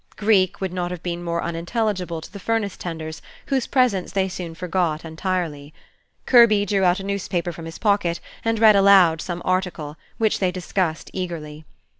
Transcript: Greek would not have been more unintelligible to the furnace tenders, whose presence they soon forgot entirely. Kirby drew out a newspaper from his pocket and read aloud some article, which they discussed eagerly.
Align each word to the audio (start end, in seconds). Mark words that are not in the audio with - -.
Greek 0.15 0.59
would 0.59 0.73
not 0.73 0.89
have 0.89 1.03
been 1.03 1.23
more 1.23 1.43
unintelligible 1.43 2.21
to 2.21 2.33
the 2.33 2.39
furnace 2.39 2.75
tenders, 2.75 3.21
whose 3.45 3.67
presence 3.67 4.11
they 4.11 4.27
soon 4.27 4.55
forgot 4.55 5.05
entirely. 5.05 5.75
Kirby 6.25 6.65
drew 6.65 6.83
out 6.83 6.99
a 6.99 7.03
newspaper 7.03 7.51
from 7.51 7.65
his 7.65 7.77
pocket 7.77 8.19
and 8.43 8.57
read 8.57 8.75
aloud 8.75 9.21
some 9.21 9.43
article, 9.45 9.97
which 10.17 10.39
they 10.39 10.51
discussed 10.51 11.11
eagerly. 11.13 11.65